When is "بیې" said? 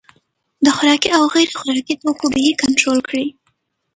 2.33-2.51